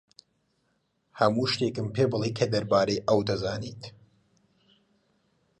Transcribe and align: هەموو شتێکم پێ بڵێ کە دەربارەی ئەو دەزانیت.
هەموو 1.19 1.51
شتێکم 1.53 1.87
پێ 1.95 2.03
بڵێ 2.11 2.29
کە 2.37 2.45
دەربارەی 2.53 3.03
ئەو 3.07 3.19
دەزانیت. 3.29 3.83